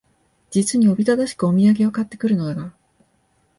[0.49, 2.73] 実におびただしくお土産を買って来るのが、